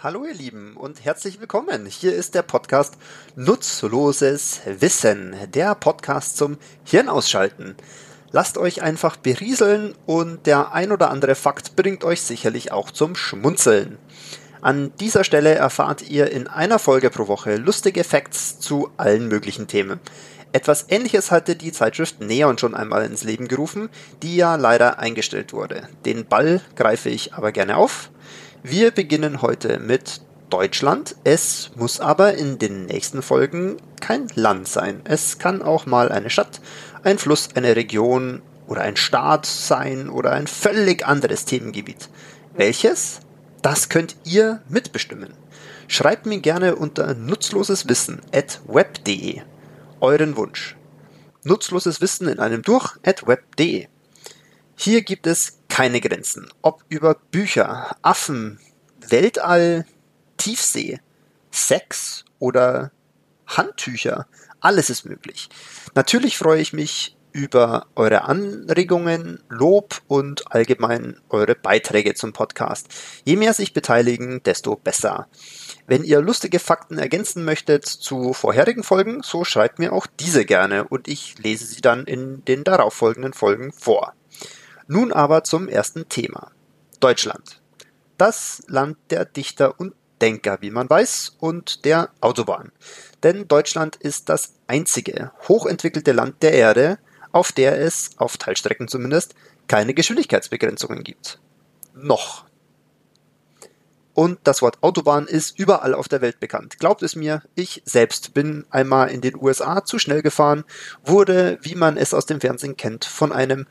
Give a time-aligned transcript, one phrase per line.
[0.00, 1.84] Hallo ihr Lieben und herzlich willkommen.
[1.84, 2.94] Hier ist der Podcast
[3.34, 7.74] Nutzloses Wissen, der Podcast zum Hirnausschalten.
[8.30, 13.16] Lasst euch einfach berieseln und der ein oder andere Fakt bringt euch sicherlich auch zum
[13.16, 13.98] Schmunzeln.
[14.60, 19.66] An dieser Stelle erfahrt ihr in einer Folge pro Woche lustige Facts zu allen möglichen
[19.66, 19.98] Themen.
[20.52, 23.88] Etwas ähnliches hatte die Zeitschrift Neon schon einmal ins Leben gerufen,
[24.22, 25.88] die ja leider eingestellt wurde.
[26.04, 28.10] Den Ball greife ich aber gerne auf
[28.62, 31.16] wir beginnen heute mit Deutschland.
[31.24, 35.00] Es muss aber in den nächsten Folgen kein Land sein.
[35.04, 36.60] Es kann auch mal eine Stadt,
[37.02, 42.08] ein Fluss, eine Region oder ein Staat sein oder ein völlig anderes Themengebiet.
[42.56, 43.20] Welches?
[43.62, 45.34] Das könnt ihr mitbestimmen.
[45.86, 49.42] Schreibt mir gerne unter nutzloseswissen at web.de
[50.00, 50.76] euren Wunsch.
[51.44, 53.86] Nutzloses Wissen in einem durch at web.de.
[54.76, 56.48] Hier gibt es keine Grenzen.
[56.60, 58.58] Ob über Bücher, Affen,
[59.08, 59.86] Weltall,
[60.36, 60.98] Tiefsee,
[61.52, 62.90] Sex oder
[63.46, 64.26] Handtücher,
[64.58, 65.48] alles ist möglich.
[65.94, 72.88] Natürlich freue ich mich über eure Anregungen, Lob und allgemein eure Beiträge zum Podcast.
[73.24, 75.28] Je mehr sich beteiligen, desto besser.
[75.86, 80.88] Wenn ihr lustige Fakten ergänzen möchtet zu vorherigen Folgen, so schreibt mir auch diese gerne
[80.88, 84.14] und ich lese sie dann in den darauffolgenden Folgen vor.
[84.90, 86.50] Nun aber zum ersten Thema.
[86.98, 87.60] Deutschland.
[88.16, 92.72] Das Land der Dichter und Denker, wie man weiß, und der Autobahn.
[93.22, 96.98] Denn Deutschland ist das einzige hochentwickelte Land der Erde,
[97.32, 99.34] auf der es, auf Teilstrecken zumindest,
[99.66, 101.38] keine Geschwindigkeitsbegrenzungen gibt.
[101.94, 102.46] Noch.
[104.14, 106.78] Und das Wort Autobahn ist überall auf der Welt bekannt.
[106.80, 110.64] Glaubt es mir, ich selbst bin einmal in den USA zu schnell gefahren,
[111.04, 113.66] wurde, wie man es aus dem Fernsehen kennt, von einem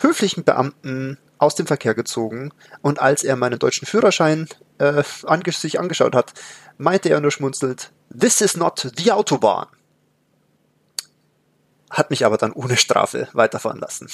[0.00, 2.52] höflichen Beamten aus dem Verkehr gezogen
[2.82, 6.34] und als er meinen deutschen Führerschein äh, ange sich angeschaut hat,
[6.76, 9.68] meinte er nur schmunzelt, This is not the Autobahn.
[11.90, 14.08] Hat mich aber dann ohne Strafe weiterfahren lassen.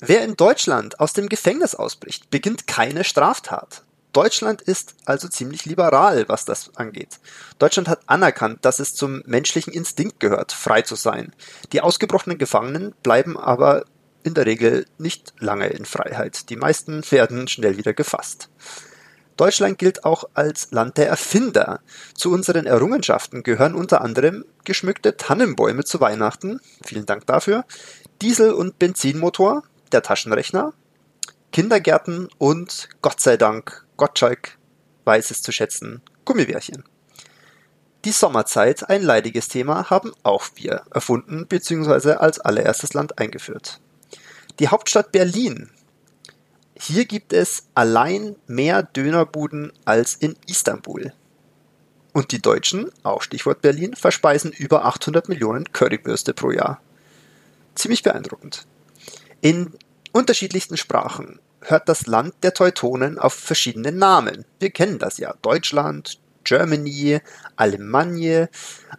[0.00, 3.82] Wer in Deutschland aus dem Gefängnis ausbricht, beginnt keine Straftat.
[4.12, 7.20] Deutschland ist also ziemlich liberal, was das angeht.
[7.58, 11.32] Deutschland hat anerkannt, dass es zum menschlichen Instinkt gehört, frei zu sein.
[11.72, 13.84] Die ausgebrochenen Gefangenen bleiben aber
[14.22, 16.50] in der Regel nicht lange in Freiheit.
[16.50, 18.48] Die meisten werden schnell wieder gefasst.
[19.36, 21.80] Deutschland gilt auch als Land der Erfinder.
[22.14, 27.64] Zu unseren Errungenschaften gehören unter anderem geschmückte Tannenbäume zu Weihnachten, vielen Dank dafür,
[28.20, 30.74] Diesel- und Benzinmotor, der Taschenrechner,
[31.52, 34.58] Kindergärten und Gott sei Dank, Gottschalk
[35.04, 36.84] weiß es zu schätzen, Gummibärchen.
[38.04, 42.12] Die Sommerzeit, ein leidiges Thema, haben auch wir erfunden bzw.
[42.12, 43.80] als allererstes Land eingeführt.
[44.60, 45.70] Die Hauptstadt Berlin.
[46.78, 51.14] Hier gibt es allein mehr Dönerbuden als in Istanbul.
[52.12, 56.82] Und die Deutschen, auch Stichwort Berlin, verspeisen über 800 Millionen Currywürste pro Jahr.
[57.74, 58.66] Ziemlich beeindruckend.
[59.40, 59.72] In
[60.12, 64.44] unterschiedlichsten Sprachen hört das Land der Teutonen auf verschiedene Namen.
[64.58, 65.34] Wir kennen das ja.
[65.40, 66.18] Deutschland,
[66.50, 67.20] Germany,
[67.54, 68.48] Allemagne.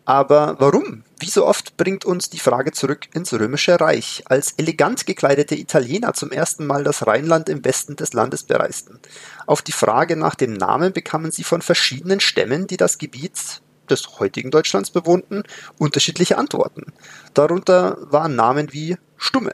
[0.05, 1.03] Aber warum?
[1.19, 6.13] Wie so oft bringt uns die Frage zurück ins Römische Reich, als elegant gekleidete Italiener
[6.13, 8.99] zum ersten Mal das Rheinland im Westen des Landes bereisten.
[9.47, 14.19] Auf die Frage nach dem Namen bekamen sie von verschiedenen Stämmen, die das Gebiet des
[14.19, 15.43] heutigen Deutschlands bewohnten,
[15.77, 16.93] unterschiedliche Antworten.
[17.33, 19.51] Darunter waren Namen wie Stumme,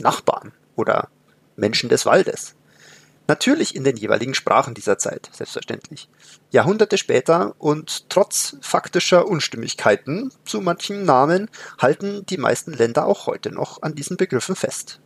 [0.00, 1.08] Nachbarn oder
[1.56, 2.54] Menschen des Waldes.
[3.32, 6.10] Natürlich in den jeweiligen Sprachen dieser Zeit, selbstverständlich.
[6.50, 11.48] Jahrhunderte später und trotz faktischer Unstimmigkeiten zu manchen Namen
[11.78, 15.00] halten die meisten Länder auch heute noch an diesen Begriffen fest.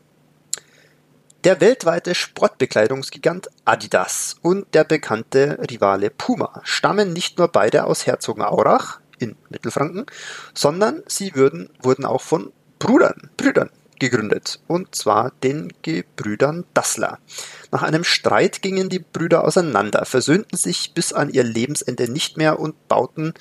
[1.44, 8.98] Der weltweite Sportbekleidungsgigant Adidas und der bekannte Rivale Puma stammen nicht nur beide aus Herzogenaurach
[9.20, 10.04] in Mittelfranken,
[10.52, 17.18] sondern sie würden, wurden auch von Brüdern, Brüdern gegründet, und zwar den Gebrüdern Dassler.
[17.70, 22.58] Nach einem Streit gingen die Brüder auseinander, versöhnten sich bis an ihr Lebensende nicht mehr
[22.58, 23.34] und bauten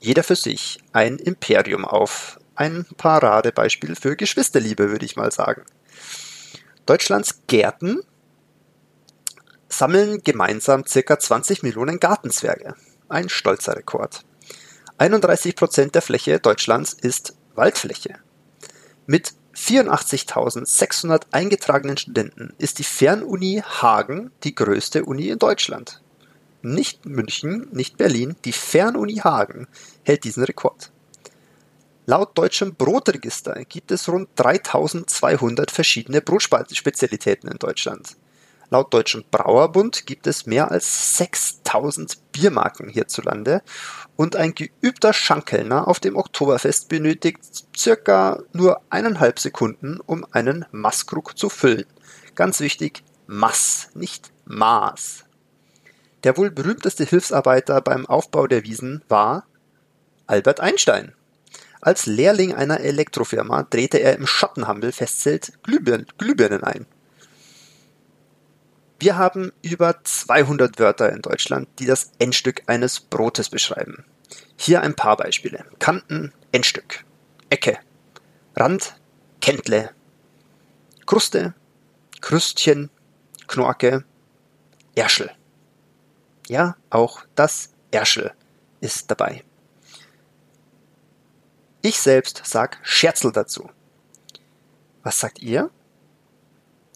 [0.00, 2.38] jeder für sich ein Imperium auf.
[2.56, 5.62] Ein Paradebeispiel für Geschwisterliebe, würde ich mal sagen.
[6.86, 8.00] Deutschlands Gärten
[9.68, 11.18] sammeln gemeinsam ca.
[11.18, 12.74] 20 Millionen Gartenzwerge.
[13.08, 14.24] Ein stolzer Rekord.
[14.98, 18.16] 31 Prozent der Fläche Deutschlands ist Waldfläche.
[19.06, 26.02] Mit 84.600 eingetragenen Studenten ist die Fernuni Hagen die größte Uni in Deutschland.
[26.62, 29.68] Nicht München, nicht Berlin, die Fernuni Hagen
[30.02, 30.90] hält diesen Rekord.
[32.06, 38.16] Laut deutschem Brotregister gibt es rund 3200 verschiedene Brotspezialitäten in Deutschland.
[38.70, 43.62] Laut Deutschem Brauerbund gibt es mehr als 6000 Biermarken hierzulande
[44.16, 47.40] und ein geübter Schankelner auf dem Oktoberfest benötigt
[47.76, 51.86] circa nur eineinhalb Sekunden, um einen Maßkrug zu füllen.
[52.34, 55.24] Ganz wichtig, Mass, nicht Maß.
[56.24, 59.46] Der wohl berühmteste Hilfsarbeiter beim Aufbau der Wiesen war
[60.26, 61.12] Albert Einstein.
[61.80, 66.86] Als Lehrling einer Elektrofirma drehte er im Schattenhampel-Festzelt Glühbirnen ein.
[69.04, 74.06] Wir haben über 200 Wörter in Deutschland, die das Endstück eines Brotes beschreiben.
[74.56, 75.66] Hier ein paar Beispiele.
[75.78, 77.04] Kanten, Endstück.
[77.50, 77.78] Ecke.
[78.56, 78.96] Rand,
[79.42, 79.90] Kentle.
[81.04, 81.52] Kruste,
[82.22, 82.88] Krüstchen,
[83.46, 84.04] Knorke,
[84.94, 85.30] Erschel.
[86.48, 88.32] Ja, auch das Erschel
[88.80, 89.44] ist dabei.
[91.82, 93.68] Ich selbst sag Scherzel dazu.
[95.02, 95.68] Was sagt ihr?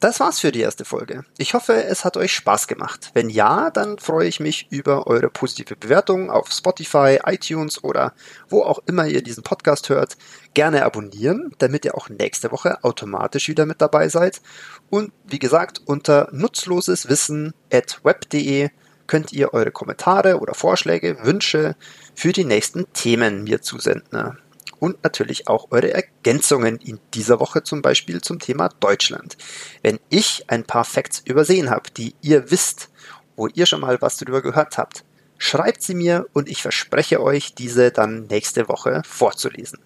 [0.00, 1.24] Das war's für die erste Folge.
[1.38, 3.10] Ich hoffe, es hat euch Spaß gemacht.
[3.14, 8.12] Wenn ja, dann freue ich mich über eure positive Bewertung auf Spotify, iTunes oder
[8.48, 10.16] wo auch immer ihr diesen Podcast hört.
[10.54, 14.40] Gerne abonnieren, damit ihr auch nächste Woche automatisch wieder mit dabei seid.
[14.88, 18.70] Und wie gesagt, unter nutzloseswissen.web.de
[19.08, 21.74] könnt ihr eure Kommentare oder Vorschläge, Wünsche
[22.14, 24.38] für die nächsten Themen mir zusenden
[24.80, 29.36] und natürlich auch eure Ergänzungen in dieser Woche zum Beispiel zum Thema Deutschland.
[29.82, 32.90] Wenn ich ein paar Facts übersehen habe, die ihr wisst,
[33.36, 35.04] wo ihr schon mal was darüber gehört habt,
[35.38, 39.78] schreibt sie mir und ich verspreche euch, diese dann nächste Woche vorzulesen.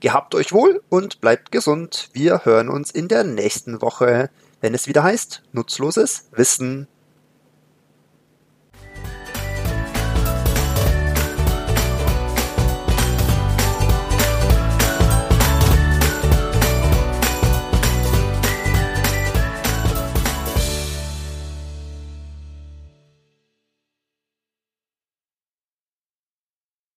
[0.00, 2.10] Gehabt euch wohl und bleibt gesund.
[2.12, 4.30] Wir hören uns in der nächsten Woche,
[4.60, 6.86] wenn es wieder heißt, nutzloses Wissen